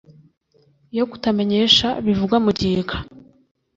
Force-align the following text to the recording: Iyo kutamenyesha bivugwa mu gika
Iyo 0.93 1.05
kutamenyesha 1.11 1.87
bivugwa 2.05 2.37
mu 2.45 2.51
gika 2.57 2.97